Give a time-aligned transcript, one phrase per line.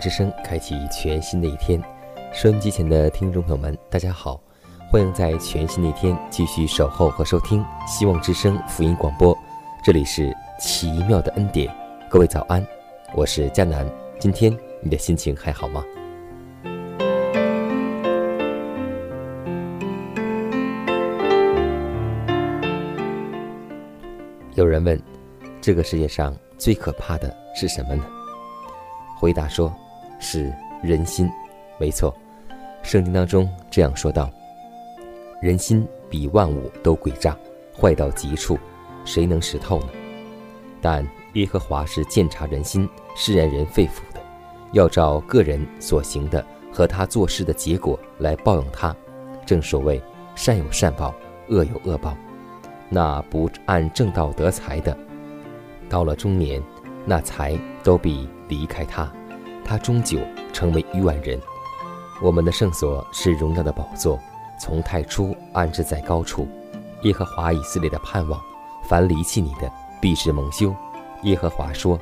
[0.00, 1.78] 之声开启全新的一天，
[2.32, 4.40] 收音机前的听众朋友们，大家好，
[4.90, 9.36] 欢迎在全新的一天继续守候和收听希望之声福音广播，
[9.84, 11.70] 这里是奇妙的恩典，
[12.08, 12.66] 各位早安，
[13.14, 13.86] 我是佳南，
[14.18, 15.84] 今天你的心情还好吗？
[24.54, 24.98] 有人问，
[25.60, 28.02] 这个世界上最可怕的是什么呢？
[29.18, 29.70] 回答说
[30.20, 31.28] ：“是人心，
[31.78, 32.14] 没错。
[32.82, 34.30] 圣经当中这样说道：
[35.42, 37.36] 人心比万物都诡诈，
[37.76, 38.58] 坏到极处，
[39.04, 39.88] 谁能识透呢？
[40.80, 44.20] 但耶和华是鉴察人心、试验人肺腑的，
[44.72, 48.94] 要照个人所行的和他做事的结果来报应他。
[49.44, 50.00] 正所谓，
[50.34, 51.14] 善有善报，
[51.48, 52.16] 恶有恶报。
[52.88, 54.96] 那不按正道得财的，
[55.88, 56.62] 到了中年。”
[57.06, 59.10] 那财都必离开他，
[59.70, 60.18] 他终究
[60.52, 61.40] 成为亿万人。
[62.20, 64.18] 我们的圣所是荣耀的宝座，
[64.58, 66.48] 从太初安置在高处。
[67.02, 68.42] 耶和华以色列的盼望，
[68.88, 69.70] 凡离弃你的，
[70.00, 70.74] 必是蒙羞。
[71.22, 71.96] 耶和华说：“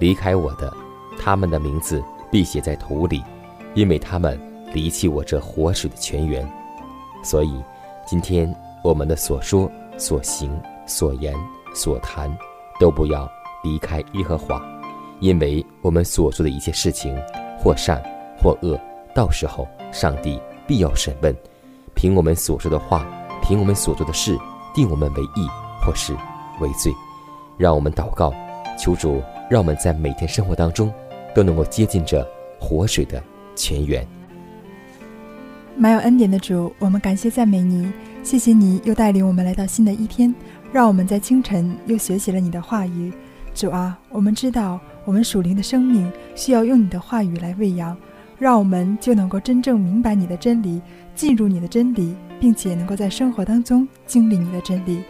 [0.00, 0.72] 离开我的，
[1.20, 3.22] 他们的名字必写在土里，
[3.74, 4.40] 因为他们
[4.72, 6.50] 离弃我这活水的泉源。”
[7.22, 7.62] 所以，
[8.06, 8.50] 今天
[8.82, 11.34] 我们的所说、所行、所言、
[11.74, 12.34] 所谈，
[12.80, 13.30] 都不要。
[13.62, 14.62] 离开耶和华，
[15.24, 17.16] 因为我们所做的一切事情，
[17.58, 17.98] 或善
[18.38, 18.78] 或恶，
[19.14, 21.34] 到时候上帝必要审问，
[21.94, 23.06] 凭我们所说的话，
[23.42, 24.36] 凭我们所做的事，
[24.74, 25.48] 定我们为义
[25.82, 26.12] 或是
[26.60, 26.92] 为罪。
[27.56, 28.34] 让我们祷告，
[28.78, 30.92] 求主让我们在每天生活当中
[31.34, 32.22] 都能够接近这
[32.60, 33.22] 活水的
[33.56, 34.06] 泉源。
[35.74, 37.90] 满有恩典的主，我们感谢赞美你，
[38.22, 40.34] 谢谢你又带领我们来到新的一天，
[40.70, 43.10] 让我们在清晨又学习了你的话语。
[43.54, 47.96] 主啊，我们知道我们属灵的生命需要用你的话语来喂养，
[48.38, 50.80] 让我们就能够真正明白你的真理，
[51.14, 55.02] 进入你的真理，并且能够在生活当中经历你的真理。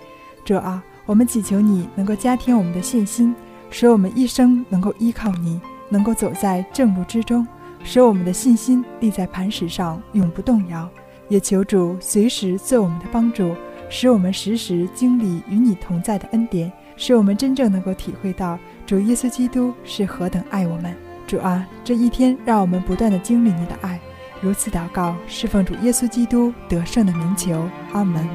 [0.44, 3.34] 主啊，我们祈求你能够加添我们的信心，
[3.70, 7.46] 使我们一生能够依靠你，能够走在正路之中，
[7.84, 10.88] 使我们的信心立在磐石上，永不动摇。
[11.28, 13.54] 也求主随时做我们的帮助，
[13.88, 16.70] 使我们时时经历与你同在的恩典。
[16.96, 18.56] 使我们真正能够体会到
[18.86, 20.94] 主耶稣基督是何等爱我们。
[21.26, 23.98] 主啊，这一天让我们不断的经历你的爱。
[24.42, 27.66] 如此祷告，侍奉主耶稣基督得胜的名求。
[27.92, 28.28] 阿门。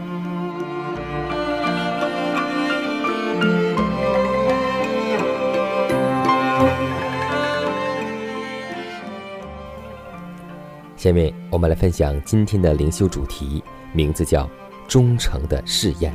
[10.97, 13.63] 下面我们来分享今天的灵修主题，
[13.93, 14.49] 名字叫
[14.89, 16.11] “忠诚的试验”。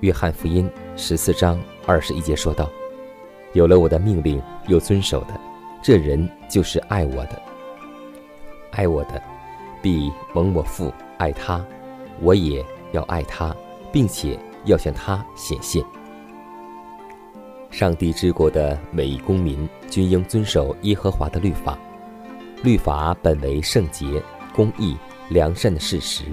[0.00, 0.68] 约翰福音。
[0.96, 2.70] 十四章二十一节说道
[3.56, 5.28] ：“有了我的命令又遵守的，
[5.80, 7.42] 这人就是爱我的。
[8.72, 9.22] 爱我的，
[9.80, 11.64] 必蒙我父爱他，
[12.20, 12.62] 我也
[12.92, 13.56] 要爱他，
[13.90, 15.82] 并且要向他显现。
[17.70, 21.78] 上帝之国的每一公民均应遵守耶和华的律法。
[22.62, 24.22] 律法本为圣洁、
[24.54, 24.98] 公义、
[25.30, 26.24] 良善的事实，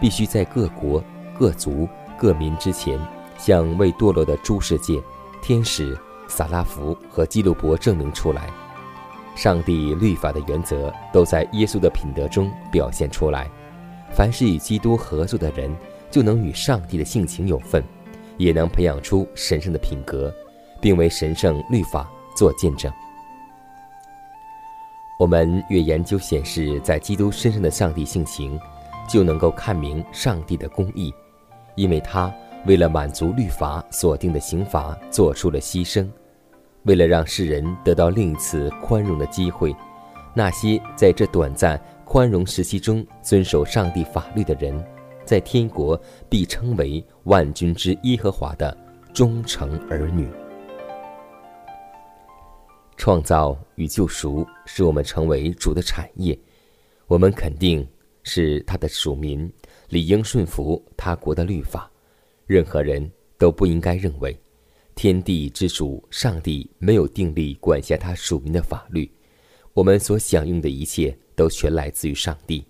[0.00, 1.04] 必须在各国、
[1.38, 1.86] 各族、
[2.18, 2.98] 各民之前。”
[3.36, 5.02] 向未堕落的诸世界、
[5.42, 5.94] 天使、
[6.34, 8.50] 撒拉福和基路伯证明出来，
[9.36, 13.48] 上帝律法的原则都在耶稣的品德中表现出来。
[14.10, 15.72] 凡是与基督合作的人，
[16.10, 17.84] 就能与上帝的性情有份，
[18.36, 20.34] 也能培养出神圣的品格，
[20.80, 22.92] 并为神圣律法做见证。
[25.20, 28.58] 我们越研究显示在基督身上的上帝性情，
[29.08, 31.14] 就能够看明上帝的公义，
[31.76, 32.32] 因为他
[32.66, 36.08] 为了满足律法所定的刑罚，做出了牺牲，
[36.84, 39.74] 为了让世人得到另一次宽容的机会，
[40.34, 44.84] 那些在这短暂宽容时期中遵守上帝法律的人，
[45.24, 45.98] 在天国
[46.28, 48.76] 必称为万军之耶和华的
[49.14, 50.28] 忠诚儿女。
[52.96, 56.38] 创造与救赎使我们成为主的产业，
[57.06, 57.86] 我们肯定
[58.22, 59.50] 是他的属民，
[59.88, 61.90] 理应顺服他国的律法。
[62.46, 64.38] 任何人都不应该认为，
[64.94, 69.10] 天地之主上帝没有定立管辖他属民的法律。
[69.72, 72.64] 我们所享用的一切都全来自于上帝。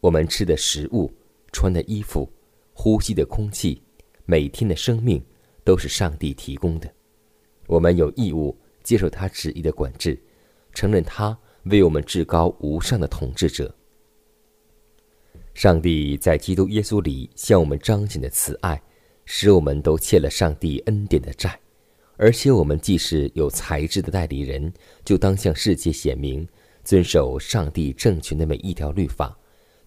[0.00, 1.12] 我们吃的食物、
[1.52, 2.30] 穿的衣服、
[2.72, 3.82] 呼吸的空气、
[4.24, 5.22] 每天的生命，
[5.64, 6.92] 都是上帝提供的。
[7.66, 8.56] 我们有义务。
[8.82, 10.20] 接受他旨意的管制，
[10.74, 13.72] 承认他为我们至高无上的统治者。
[15.54, 18.82] 上帝在基督耶稣里向我们彰显的慈爱，
[19.34, 21.58] 使我们都欠了上帝恩典的债。
[22.18, 24.70] 而且我们既是有才智的代理人，
[25.06, 26.46] 就当向世界显明，
[26.84, 29.34] 遵守上帝政权的每一条律法，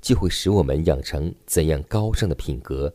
[0.02, 2.92] 就会使我们养成怎样高尚的品格。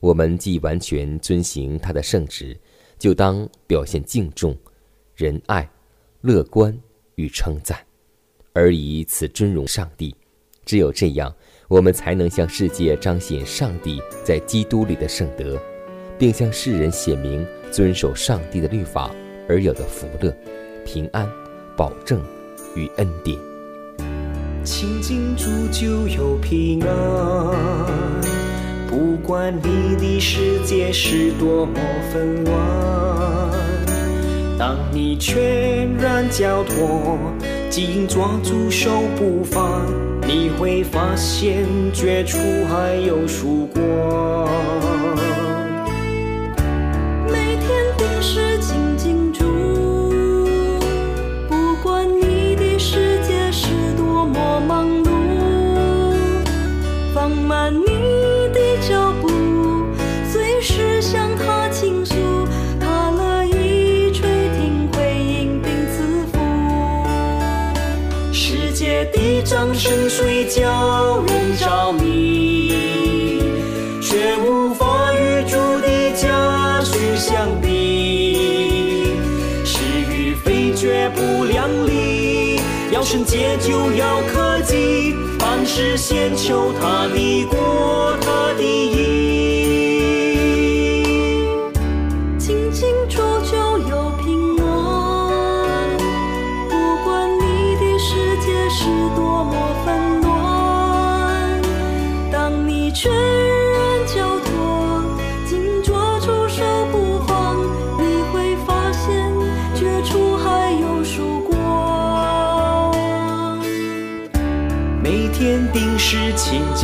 [0.00, 2.58] 我们既完全遵行他的圣旨，
[2.98, 4.56] 就当表现敬重。
[5.14, 5.70] 仁爱、
[6.20, 6.76] 乐观
[7.14, 7.78] 与称赞，
[8.52, 10.14] 而以此尊荣上帝。
[10.64, 11.32] 只有这样，
[11.68, 15.56] 我们才能向世界彰显上帝在基督里的圣德，
[16.18, 19.10] 并向世人显明遵守上帝的律法
[19.48, 20.34] 而有的福乐、
[20.84, 21.28] 平安、
[21.76, 22.20] 保证
[22.74, 23.38] 与恩典。
[24.64, 26.90] 亲近主就有平安，
[28.88, 31.74] 不管你的世界是多么
[32.12, 32.56] 纷乱。
[34.58, 37.18] 当你全然交托，
[37.70, 39.84] 紧抓住手不放，
[40.26, 42.38] 你会发现绝处
[42.68, 44.48] 还有曙光。
[69.88, 73.40] 深水叫人着迷，
[74.02, 79.14] 却无法与主的家许相比。
[79.64, 79.78] 是
[80.10, 82.60] 与非绝不两立，
[82.90, 87.56] 要圣洁就要科技，凡事先求他的国，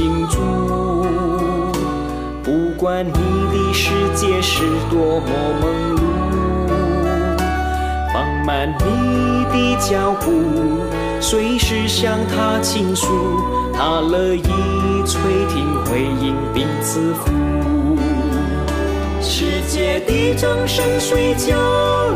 [0.02, 0.40] 亲近主，
[2.42, 5.28] 不管你的世界是多么
[5.60, 6.00] 忙碌，
[8.12, 10.26] 放慢你的脚步，
[11.20, 13.06] 随时向他倾诉，
[13.72, 14.42] 他乐意
[15.06, 17.30] 垂听回应并赐福。
[19.20, 21.56] 世界的掌声虽叫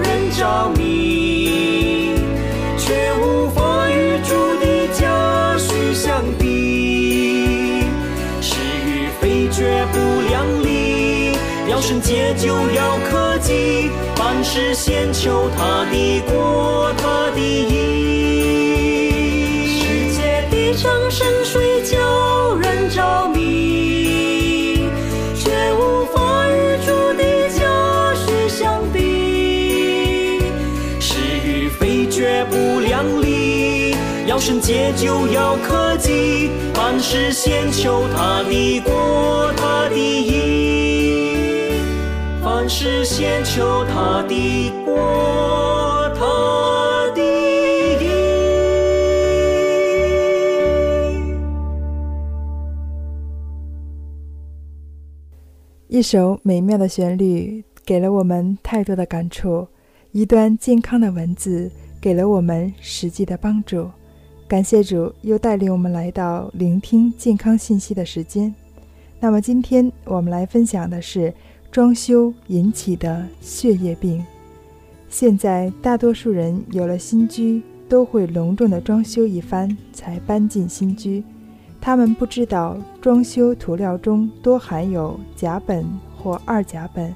[0.02, 0.65] 人着
[12.26, 17.78] 要圣洁就要科技，凡事先求他的国，他的义。
[19.78, 21.96] 世界的掌声水叫
[22.56, 24.90] 人着迷，
[25.38, 27.60] 却无法与主的家
[28.14, 28.96] 训相比。
[31.00, 31.14] 是
[31.46, 33.94] 与非绝不量力，
[34.26, 36.50] 要圣洁就要科技。
[36.74, 40.75] 凡事先求他的国，他的义；
[42.68, 44.96] 是先求他的国，
[46.14, 47.22] 他的
[48.02, 48.06] 义。
[55.88, 59.68] 一首美妙的旋律给了我们太多的感触，
[60.10, 61.70] 一段健康的文字
[62.00, 63.88] 给了我们实际的帮助。
[64.48, 68.52] 感谢主又带领我们来到聆听健康信息的时间。
[69.18, 71.32] 那么今天我们来分享的是
[71.76, 74.24] 装修引起的血液病。
[75.10, 81.22] 现在大多数人有了新居，都会隆重的装修一番才搬进新居。
[81.78, 85.84] 他们不知道装修涂料中多含有甲苯
[86.16, 87.12] 或二甲苯。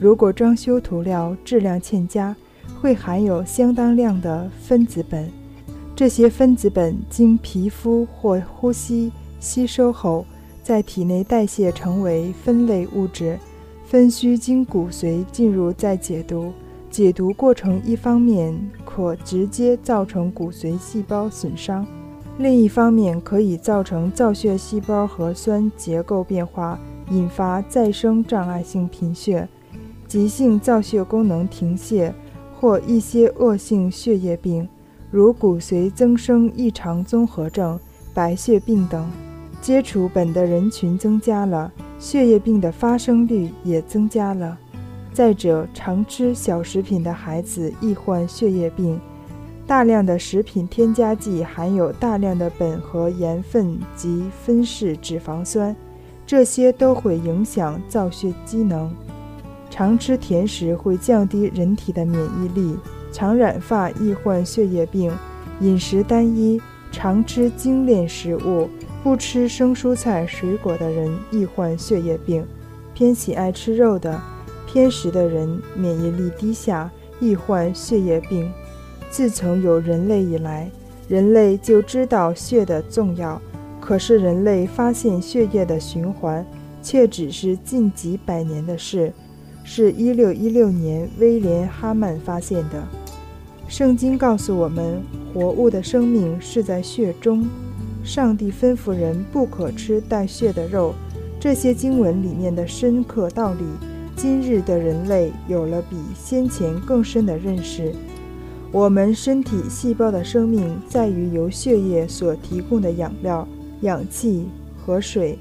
[0.00, 2.34] 如果装修涂料质量欠佳，
[2.80, 5.26] 会含有相当量的分子苯。
[5.94, 10.26] 这些分子苯经皮肤或呼吸吸收后，
[10.60, 13.38] 在体内代谢成为分类物质，
[13.90, 16.52] 分需经骨髓进入再解毒。
[16.88, 21.84] 解毒过程一方面可直接造成骨髓细胞损伤，
[22.38, 26.78] 另一方面可以造成造血细胞核酸结构变化，
[27.10, 29.48] 引发再生障碍性贫血。
[30.06, 32.14] 急性造血功能停泄，
[32.60, 34.68] 或一些恶性血液病，
[35.10, 37.76] 如骨髓增生异常综合症、
[38.14, 39.10] 白血病等。
[39.60, 44.58] 接触苯的人群增加了，血液病的发生率也增加了。
[45.12, 48.98] 再者，常吃小食品的孩子易患血液病。
[49.66, 55.76] 大量的食品添加剂含有大量的苯和盐分及分式脂肪酸，
[56.26, 58.90] 这些都会影响造血机能。
[59.68, 62.76] 常吃甜食会降低人体的免疫力，
[63.12, 65.12] 常染发易患血液病。
[65.60, 68.68] 饮食单一，常吃精炼食物，
[69.02, 72.44] 不吃生蔬菜水果的人易患血液病。
[72.92, 74.20] 偏喜爱吃肉的、
[74.66, 78.50] 偏食的人免疫力低下，易患血液病。
[79.10, 80.70] 自从有人类以来，
[81.08, 83.40] 人类就知道血的重要。
[83.80, 86.44] 可是人类发现血液的循环，
[86.82, 89.10] 却只是近几百年的事。
[89.64, 92.86] 是一六一六年威廉哈曼发现的。
[93.66, 95.02] 圣经告诉我们，
[95.32, 97.48] 活物的生命是在血中。
[98.02, 100.94] 上帝吩咐人不可吃带血的肉。
[101.38, 103.64] 这些经文里面的深刻道理，
[104.14, 107.94] 今日的人类有了比先前更深的认识。
[108.72, 113.48] 我们身体细胞的生命在于由血液所提供的养料、
[113.80, 114.46] 氧气
[114.78, 115.38] 和水。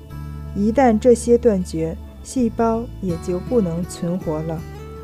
[0.56, 4.60] 一旦这些断绝，细胞也就不能存活了，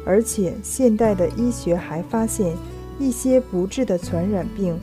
[0.06, 2.56] 而且现代的医学还发现，
[2.98, 4.80] 一些不治的传染病，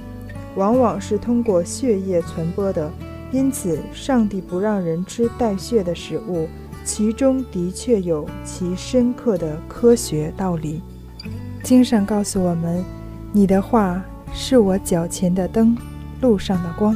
[0.57, 2.91] 往往是通过血液传播的。
[3.31, 6.47] 因此，上帝不让人吃带血的食物，
[6.85, 10.83] 其中的确有其深刻的科学道理。
[11.63, 12.85] 经上告诉我们
[13.33, 14.05] ：“你的话
[14.35, 15.75] 是我脚前的灯，
[16.21, 16.95] 路上的光。”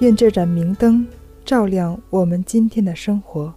[0.00, 1.06] 愿这盏明灯
[1.44, 3.52] 照亮我们今天的生活。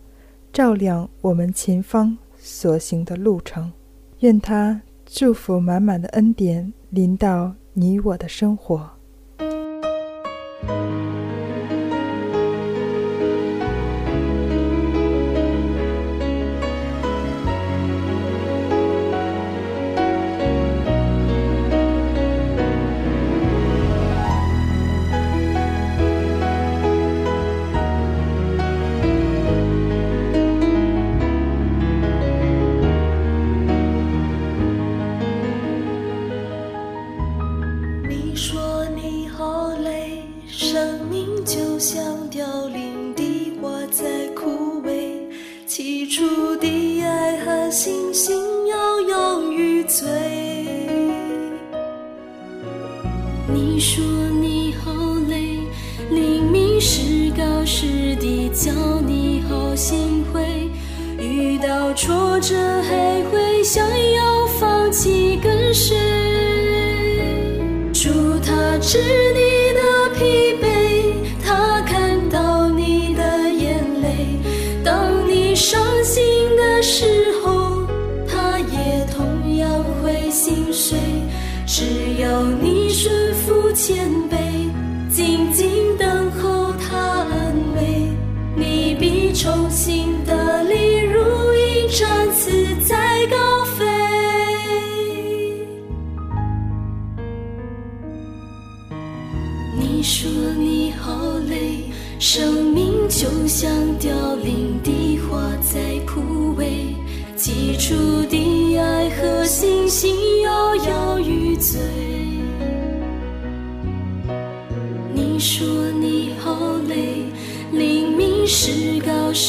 [0.52, 3.72] 照亮我们前方所行的路程，
[4.20, 8.90] 愿他祝福满满的恩典临到你我的生活。
[48.14, 50.06] 心摇摇欲坠，
[53.48, 54.04] 你说
[54.42, 54.92] 你好
[55.30, 55.58] 累，
[56.10, 58.70] 明明是高是低，叫
[59.08, 60.70] 你好心灰，
[61.18, 65.96] 遇到挫折还会想要放弃，跟谁？
[67.94, 69.00] 祝他知
[69.34, 69.61] 你。
[89.34, 90.31] 重新的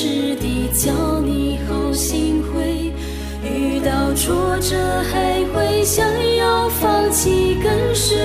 [0.02, 2.92] 是地叫你好心灰，
[3.48, 4.76] 遇到挫折
[5.12, 6.04] 还会想
[6.38, 8.18] 要放弃跟随，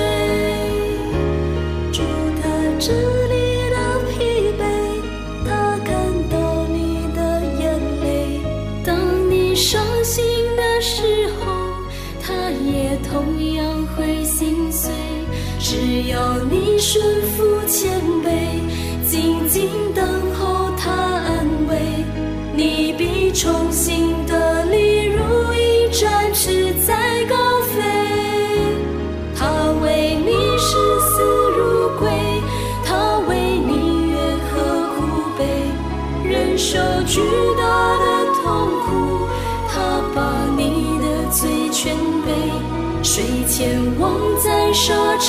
[1.92, 2.02] 主
[2.42, 2.48] 他
[2.80, 2.92] 这
[3.28, 3.76] 里的
[4.10, 4.64] 疲惫，
[5.46, 5.94] 他看
[6.28, 8.40] 到你的眼泪，
[8.84, 8.98] 当
[9.30, 10.24] 你伤心
[10.56, 11.52] 的时候，
[12.20, 14.90] 他也同样会心碎，
[15.60, 18.58] 只要你顺服谦卑，
[19.08, 19.87] 紧紧。
[23.40, 25.22] 重新得力，如
[25.54, 27.36] 鹰展翅在高
[27.72, 27.80] 飞。
[29.36, 29.46] 他
[29.80, 31.22] 为你视死
[31.56, 32.10] 如归，
[32.84, 34.18] 他为你约
[34.50, 34.58] 何
[34.96, 34.98] 苦
[35.38, 35.44] 悲，
[36.28, 37.20] 忍受巨
[37.56, 37.62] 大
[37.98, 38.04] 的
[38.42, 38.42] 痛
[38.82, 39.28] 苦，
[39.68, 40.18] 他把
[40.56, 41.94] 你的罪全
[42.26, 42.32] 背。
[43.04, 44.10] 水前往
[44.42, 45.27] 在沙场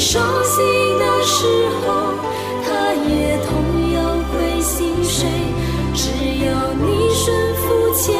[0.00, 0.64] 伤心
[0.98, 2.14] 的时候，
[2.64, 5.28] 他也同样会心碎。
[5.92, 6.08] 只
[6.42, 8.16] 要你顺服谦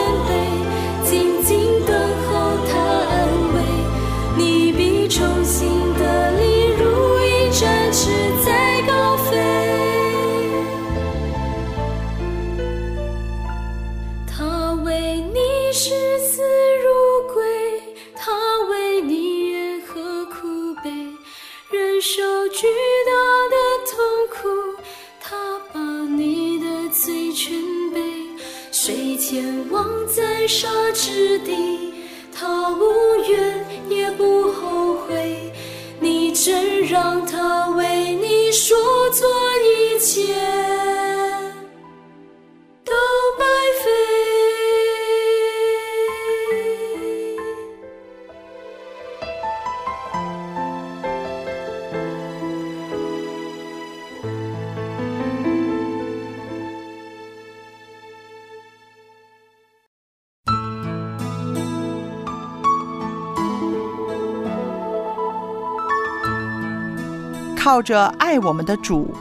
[67.63, 69.15] 靠着爱我们的主，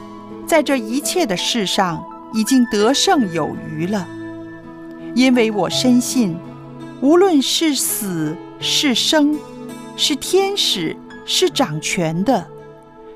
[0.48, 2.02] 在这一切的事上
[2.34, 4.08] 已经得胜有余了。
[5.14, 6.38] 因为我深信，
[7.02, 9.38] 无论是死是生，
[9.98, 12.48] 是天使是掌权的，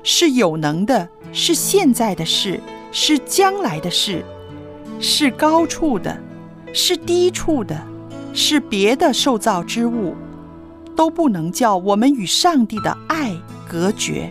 [0.02, 2.60] 是有能的，是现在的事，
[2.92, 4.22] 是将来的事，
[5.00, 6.14] 是高处的，
[6.74, 7.74] 是低处的，
[8.34, 10.14] 是别的受造之物，
[10.94, 13.34] 都不能叫我们与上帝的爱
[13.66, 14.30] 隔绝。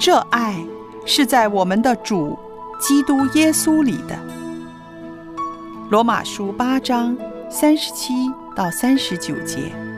[0.00, 0.56] 这爱
[1.04, 2.38] 是在我们的主
[2.80, 4.18] 基督耶稣里的。
[5.90, 7.14] 罗马书八章
[7.50, 8.14] 三十七
[8.56, 9.89] 到三十九节。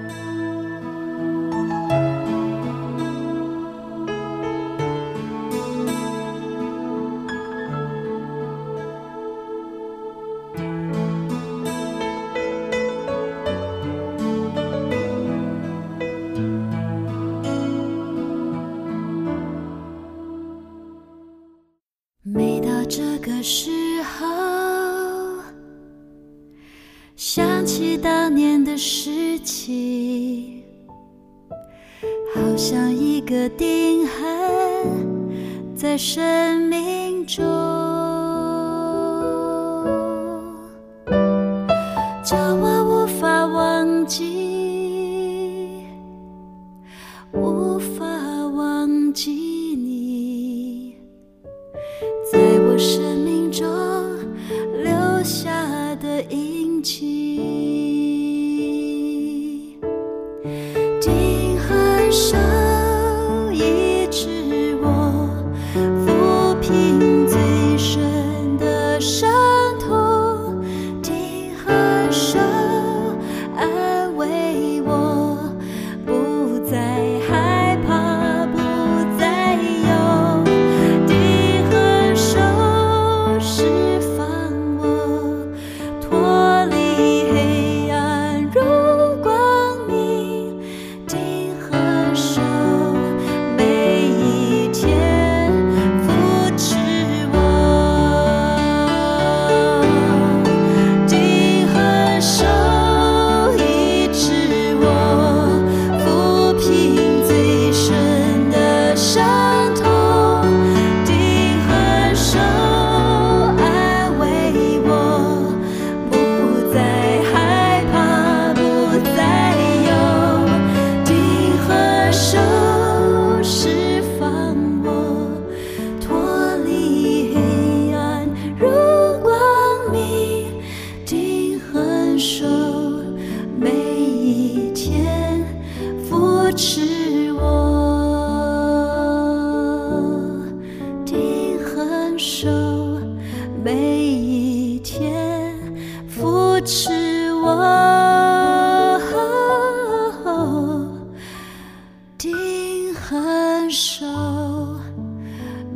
[153.12, 154.06] 定恒守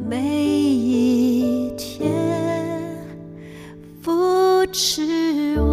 [0.09, 2.11] 每一天，
[4.01, 5.66] 扶持我。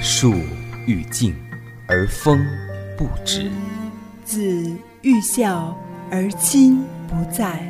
[0.00, 0.32] 树
[0.86, 1.34] 欲静，
[1.88, 2.38] 而风
[2.96, 3.50] 不止。
[4.24, 4.40] 子
[5.02, 5.76] 欲孝
[6.12, 7.60] 而亲不在。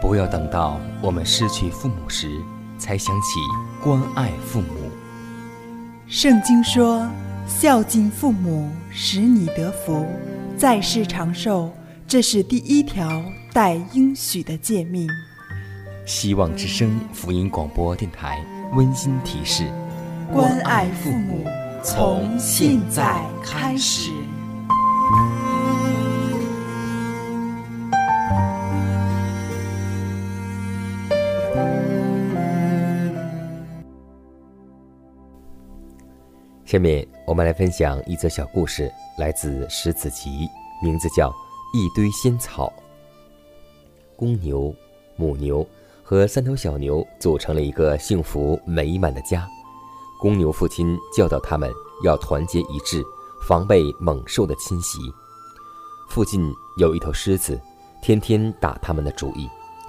[0.00, 2.40] 不要等到我们失去父母时，
[2.78, 3.38] 才想起
[3.82, 4.90] 关爱父母。
[6.06, 7.06] 圣经说
[7.46, 10.06] ：“孝敬父母，使你得福，
[10.56, 11.70] 在世长寿。”
[12.04, 13.08] 这是第一条
[13.54, 15.08] 带应许的诫命。
[16.04, 18.44] 希望之声福音广播电台
[18.74, 19.64] 温馨提示：
[20.30, 21.46] 关爱父母，
[21.82, 24.10] 从现在开始。
[36.72, 40.30] 下面我们来分享一则小故事，来自《石子集》，
[40.82, 41.28] 名字叫
[41.74, 42.72] 《一堆仙草》。
[44.16, 44.74] 公牛、
[45.14, 45.68] 母牛
[46.02, 49.46] 和三头小牛组成了一个幸福美满的家。
[50.18, 51.70] 公牛父亲教导他们
[52.04, 53.04] 要团结一致，
[53.46, 54.98] 防备猛兽的侵袭。
[56.08, 57.60] 附近有一头狮子，
[58.00, 59.46] 天天打他们的主意，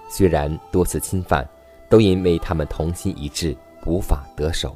[0.10, 1.50] 虽然多次侵犯，
[1.90, 4.76] 都因为他们同心一致，无法得手。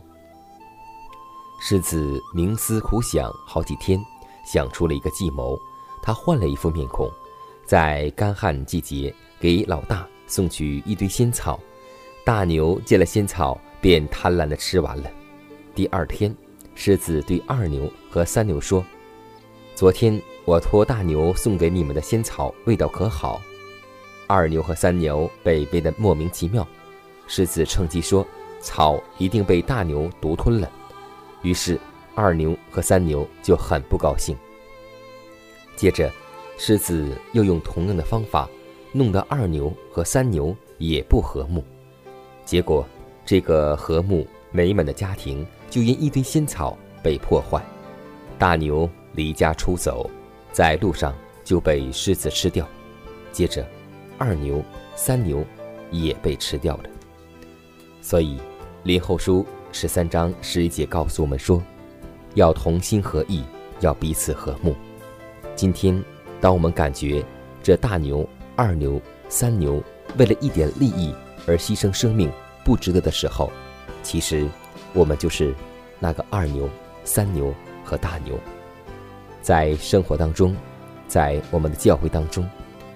[1.59, 3.99] 狮子冥思苦想好几天，
[4.45, 5.59] 想出了一个计谋。
[6.01, 7.11] 他换了一副面孔，
[7.65, 11.59] 在干旱季节给老大送去一堆仙草。
[12.23, 15.09] 大牛见了仙草，便贪婪地吃完了。
[15.73, 16.33] 第二天，
[16.75, 18.85] 狮子对二牛和三牛说
[19.75, 23.41] ：“昨天我托大牛送给你们的仙草，味道可好？”
[24.27, 26.65] 二牛和三牛被喂得莫名其妙。
[27.25, 28.25] 狮子趁机说
[28.61, 30.71] ：“草一定被大牛独吞了。”
[31.47, 31.79] 于是，
[32.13, 34.35] 二牛和三牛就很不高兴。
[35.77, 36.11] 接着，
[36.57, 38.49] 狮子又用同样的方法，
[38.91, 41.63] 弄得二牛和三牛也不和睦。
[42.43, 42.85] 结果，
[43.25, 47.63] 这个和睦美满的家庭就因一堆仙草被破坏。
[48.37, 50.09] 大牛离家出走，
[50.51, 52.67] 在路上就被狮子吃掉。
[53.31, 53.65] 接着，
[54.17, 54.61] 二牛、
[54.97, 55.45] 三牛
[55.91, 56.89] 也被吃掉了。
[58.01, 58.37] 所以，
[58.83, 59.45] 林后书。
[59.71, 61.61] 十三章十一节告诉我们说，
[62.35, 63.43] 要同心合意，
[63.81, 64.75] 要彼此和睦。
[65.55, 66.03] 今天，
[66.39, 67.23] 当我们感觉
[67.61, 68.99] 这大牛、二牛、
[69.29, 69.83] 三牛
[70.17, 71.13] 为了一点利益
[71.45, 72.31] 而牺牲生命
[72.63, 73.51] 不值得的时候，
[74.01, 74.47] 其实
[74.93, 75.53] 我们就是
[75.99, 76.67] 那个二牛、
[77.03, 77.53] 三牛
[77.83, 78.39] 和大牛。
[79.41, 80.55] 在生活当中，
[81.07, 82.49] 在我们的教会当中，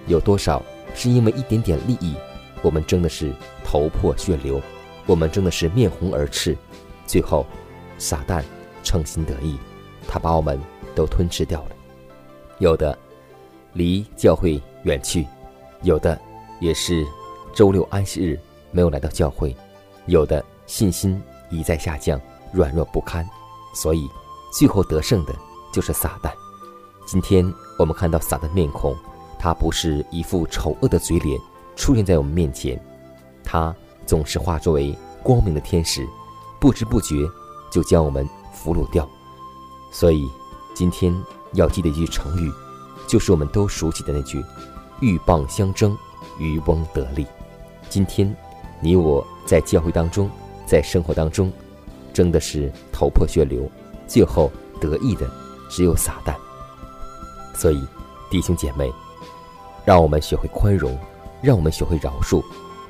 [0.08, 0.64] 有多少
[0.96, 2.16] 是因为一点点利益，
[2.62, 3.32] 我们争的是
[3.64, 4.60] 头破血流？
[5.06, 6.56] 我们真的是面红耳赤，
[7.06, 7.46] 最后，
[7.98, 8.44] 撒旦
[8.84, 9.58] 称心得意，
[10.08, 10.60] 他把我们
[10.96, 11.72] 都吞吃掉了。
[12.60, 12.98] 有的
[13.74, 15.26] 离教会远去，
[15.82, 16.20] 有的
[16.60, 17.06] 也是
[17.54, 18.40] 周六安息日
[18.72, 19.56] 没有来到教会，
[20.06, 22.22] 有的信心一再下降，
[22.54, 23.28] 软弱不堪。
[23.74, 24.08] 所以，
[24.58, 25.36] 最后得胜的
[25.74, 26.32] 就是撒旦。
[27.08, 28.96] 今天我们看到撒旦面孔，
[29.40, 31.40] 他不是一副丑恶的嘴脸
[31.76, 32.80] 出现在我们面前，
[33.44, 33.76] 他。
[34.12, 34.94] 总是化作为
[35.24, 36.06] 光明的天使，
[36.60, 37.16] 不知不觉
[37.72, 39.10] 就将我们俘虏掉。
[39.90, 40.30] 所以，
[40.74, 41.16] 今天
[41.54, 42.52] 要记得一句成语，
[43.08, 44.44] 就是我们都熟悉的那句
[45.00, 45.98] “鹬蚌相争，
[46.38, 47.26] 渔翁得利”。
[47.90, 48.36] 今天，
[48.82, 50.30] 你我在教会当中，
[50.66, 51.50] 在生活当中，
[52.12, 53.72] 争的是头破血流，
[54.08, 55.26] 最后得意的
[55.70, 56.36] 只有撒旦。
[57.56, 57.82] 所以，
[58.30, 58.92] 弟兄姐妹，
[59.86, 61.00] 让我们学会宽容，
[61.42, 62.44] 让我们学会饶恕，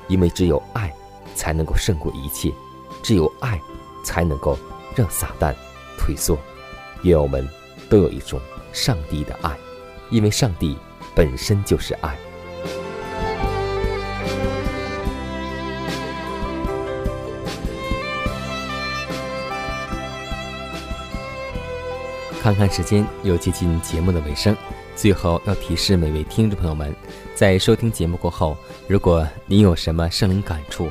[0.08, 0.92] 因为只有爱。
[1.34, 2.52] 才能够胜过一切，
[3.02, 3.60] 只有爱，
[4.04, 4.58] 才能够
[4.94, 5.54] 让撒旦
[5.98, 6.38] 退缩。
[7.02, 7.48] 愿我们
[7.88, 8.40] 都有一种
[8.72, 9.56] 上帝的爱，
[10.10, 10.76] 因为上帝
[11.14, 12.16] 本身就是爱。
[22.40, 24.56] 看看时间，又接近节目的尾声，
[24.96, 26.92] 最后要提示每位听众朋友们，
[27.36, 28.56] 在收听节目过后，
[28.88, 30.90] 如果您有什么圣灵感触，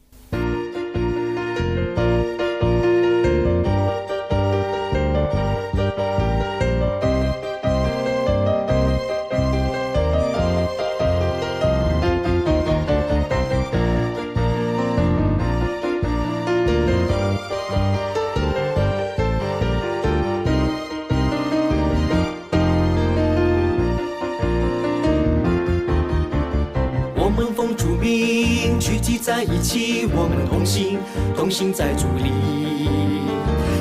[29.21, 30.97] 在一起，我们同行，
[31.37, 32.89] 同行在主里。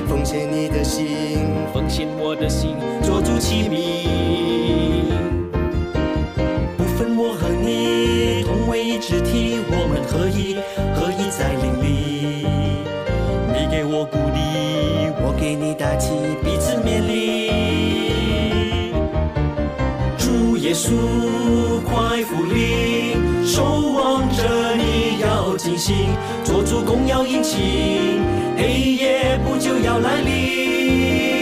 [0.06, 3.72] 奉献你的心，奉献我的心，做主器皿。
[6.76, 10.56] 不分我和你，同为一肢体，我们合一，
[10.94, 12.46] 合一在灵里。
[13.48, 16.12] 你给我鼓励，我给你打气，
[16.44, 17.50] 彼此勉励。
[20.18, 20.92] 主耶稣，
[21.88, 23.09] 快复临，
[23.50, 25.56] 守望着你要。
[25.56, 26.08] 尽心
[26.44, 28.22] 做主公要殷勤，
[28.56, 31.39] 黑夜不久要来临。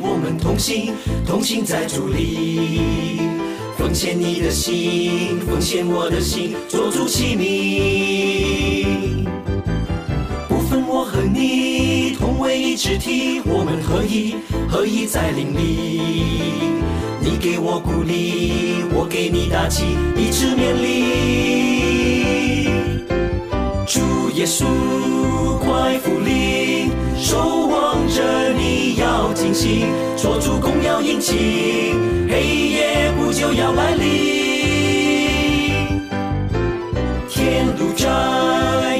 [0.00, 0.92] 我们同心。
[1.26, 3.20] 同心在主里，
[3.76, 9.24] 奉献你的心，奉献我的心，做主器皿。
[10.48, 14.34] 不分我和你，同为一肢体，我们合一，
[14.68, 16.00] 合一在灵里。
[17.20, 19.84] 你给我鼓励，我给你打气，
[20.16, 20.86] 一直勉励。
[23.86, 24.00] 主
[24.34, 24.64] 耶稣，
[25.58, 26.57] 快复临，
[27.28, 29.86] 守望着你要惊醒。
[30.16, 31.36] 做主公要殷勤，
[32.26, 34.06] 黑夜不久要来临。
[37.28, 38.08] 天路窄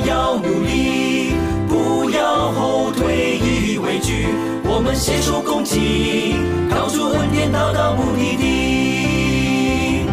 [0.07, 1.33] 要努力，
[1.67, 4.27] 不要后退与畏惧。
[4.63, 6.37] 我们携手共进，
[6.69, 10.05] 靠主恩典到达目的地。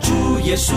[0.00, 0.72] 主耶稣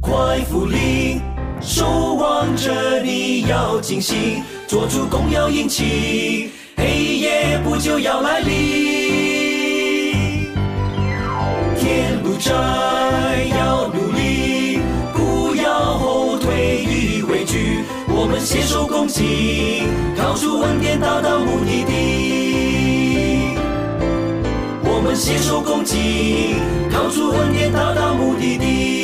[0.00, 1.20] 快复临，
[1.62, 6.50] 守望着你要警醒，做主公要殷勤。
[6.76, 8.52] 黑夜不久要来临，
[11.78, 12.50] 天路窄
[13.58, 14.80] 要努力，
[15.12, 17.84] 不要后退与畏惧。
[18.08, 23.58] 我们携手共进，靠主恩典达到目的地。
[24.82, 26.56] 我们携手共进，
[26.90, 28.99] 高处横天到达目的地